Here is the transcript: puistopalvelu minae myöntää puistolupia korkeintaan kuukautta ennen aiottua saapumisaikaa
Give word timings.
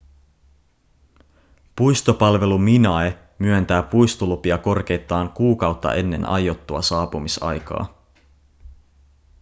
puistopalvelu 1.75 2.57
minae 2.57 3.19
myöntää 3.39 3.83
puistolupia 3.83 4.57
korkeintaan 4.57 5.29
kuukautta 5.31 5.93
ennen 5.93 6.25
aiottua 6.29 6.81
saapumisaikaa 6.81 8.03